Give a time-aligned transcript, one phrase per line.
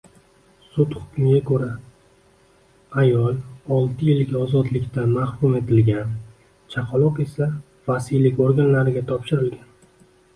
[0.75, 1.65] Sud hukmiga ko‘ra,
[3.01, 6.15] ayololtiyilga ozodlikdan mahrum etilgan,
[6.77, 7.51] chaqaloq esa
[7.91, 9.69] vasiylik organlariga topshirilgan